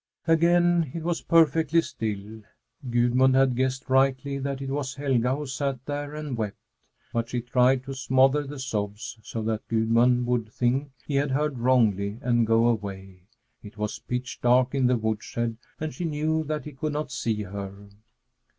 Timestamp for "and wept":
6.15-6.57